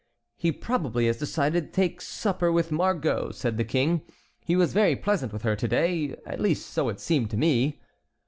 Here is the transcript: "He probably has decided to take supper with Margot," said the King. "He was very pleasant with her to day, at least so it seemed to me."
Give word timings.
"He 0.35 0.51
probably 0.51 1.05
has 1.05 1.19
decided 1.19 1.65
to 1.65 1.71
take 1.73 2.01
supper 2.01 2.51
with 2.51 2.71
Margot," 2.71 3.29
said 3.29 3.57
the 3.57 3.63
King. 3.63 4.01
"He 4.43 4.55
was 4.55 4.73
very 4.73 4.95
pleasant 4.95 5.31
with 5.31 5.43
her 5.43 5.55
to 5.55 5.67
day, 5.67 6.15
at 6.25 6.41
least 6.41 6.71
so 6.71 6.89
it 6.89 6.99
seemed 6.99 7.29
to 7.29 7.37
me." 7.37 7.79